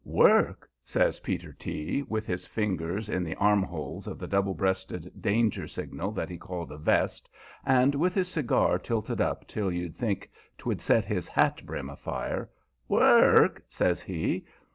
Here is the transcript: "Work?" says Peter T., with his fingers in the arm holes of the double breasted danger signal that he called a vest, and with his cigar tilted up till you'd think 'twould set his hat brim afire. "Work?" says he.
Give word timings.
"Work?" 0.03 0.67
says 0.83 1.19
Peter 1.19 1.53
T., 1.53 2.01
with 2.01 2.25
his 2.25 2.47
fingers 2.47 3.07
in 3.07 3.23
the 3.23 3.35
arm 3.35 3.61
holes 3.61 4.07
of 4.07 4.17
the 4.17 4.25
double 4.25 4.55
breasted 4.55 5.21
danger 5.21 5.67
signal 5.67 6.11
that 6.13 6.27
he 6.27 6.39
called 6.39 6.71
a 6.71 6.77
vest, 6.79 7.29
and 7.63 7.93
with 7.93 8.15
his 8.15 8.27
cigar 8.27 8.79
tilted 8.79 9.21
up 9.21 9.45
till 9.47 9.71
you'd 9.71 9.95
think 9.95 10.31
'twould 10.57 10.81
set 10.81 11.05
his 11.05 11.27
hat 11.27 11.63
brim 11.67 11.87
afire. 11.87 12.49
"Work?" 12.87 13.63
says 13.69 14.01
he. 14.01 14.43